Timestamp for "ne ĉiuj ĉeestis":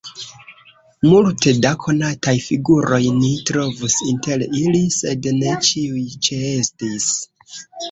5.45-7.09